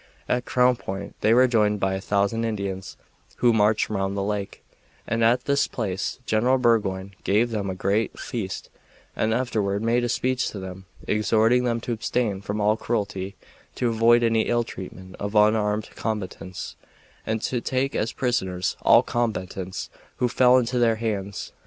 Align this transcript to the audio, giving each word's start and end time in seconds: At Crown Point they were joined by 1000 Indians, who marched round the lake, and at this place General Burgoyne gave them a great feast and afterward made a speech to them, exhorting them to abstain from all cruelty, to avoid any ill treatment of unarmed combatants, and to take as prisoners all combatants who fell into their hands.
At 0.27 0.45
Crown 0.45 0.77
Point 0.77 1.13
they 1.21 1.31
were 1.31 1.45
joined 1.47 1.79
by 1.79 1.91
1000 1.91 2.43
Indians, 2.43 2.97
who 3.35 3.53
marched 3.53 3.87
round 3.87 4.17
the 4.17 4.23
lake, 4.23 4.63
and 5.05 5.23
at 5.23 5.45
this 5.45 5.67
place 5.67 6.17
General 6.25 6.57
Burgoyne 6.57 7.13
gave 7.23 7.51
them 7.51 7.69
a 7.69 7.75
great 7.75 8.17
feast 8.19 8.71
and 9.15 9.31
afterward 9.31 9.83
made 9.83 10.03
a 10.03 10.09
speech 10.09 10.47
to 10.49 10.59
them, 10.59 10.87
exhorting 11.07 11.65
them 11.65 11.79
to 11.81 11.91
abstain 11.91 12.41
from 12.41 12.59
all 12.59 12.77
cruelty, 12.77 13.35
to 13.75 13.89
avoid 13.89 14.23
any 14.23 14.47
ill 14.47 14.63
treatment 14.63 15.15
of 15.19 15.35
unarmed 15.35 15.91
combatants, 15.93 16.75
and 17.23 17.43
to 17.43 17.61
take 17.61 17.93
as 17.95 18.11
prisoners 18.11 18.75
all 18.81 19.03
combatants 19.03 19.91
who 20.15 20.27
fell 20.27 20.57
into 20.57 20.79
their 20.79 20.95
hands. 20.95 21.51